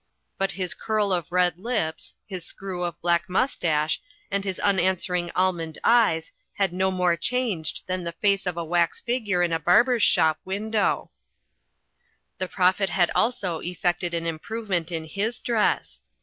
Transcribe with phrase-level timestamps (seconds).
[0.39, 5.77] But his curl of red lips, his screw of black mustache, and his unanswering almond
[5.83, 8.65] eyes had no more changed Digitized by CjOOQI^ VEGETARIANISM 123 than the face of a
[8.65, 11.11] wax figure in a barber's shop win dow.
[12.39, 16.01] The Prophet had also effected an improvement in his dress.